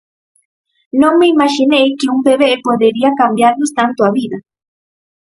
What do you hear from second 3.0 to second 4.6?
cambiarnos tanto a vida.